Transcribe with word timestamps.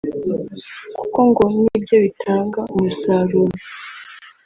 kuko 1.15 1.19
ngo 1.29 1.43
ni 1.55 1.77
byo 1.83 1.95
bitanga 2.03 2.59
umusaruro 2.75 3.53